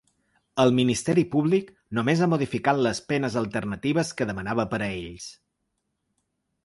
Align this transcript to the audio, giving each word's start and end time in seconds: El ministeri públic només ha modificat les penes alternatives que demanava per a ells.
El 0.61 0.71
ministeri 0.77 1.23
públic 1.35 1.69
només 1.99 2.23
ha 2.23 2.29
modificat 2.33 2.81
les 2.87 3.03
penes 3.11 3.37
alternatives 3.43 4.15
que 4.23 4.29
demanava 4.33 4.67
per 4.73 4.81
a 4.87 4.89
ells. 4.99 5.29